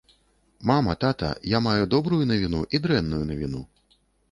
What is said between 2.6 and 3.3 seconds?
і дрэнную